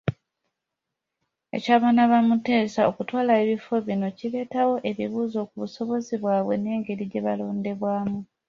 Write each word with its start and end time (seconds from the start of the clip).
Eky'abaana 1.57 2.01
ba 2.11 2.19
Kuteesa 2.27 2.79
okutwala 2.91 3.31
ebifo 3.43 3.75
bino 3.87 4.07
kireetawo 4.17 4.75
ebibuuzo 4.89 5.39
ku 5.49 5.55
busobozi 5.61 6.13
bwabwe 6.21 6.53
n'engeri 6.57 7.05
gye 7.11 7.21
balondebwamu. 7.25 8.19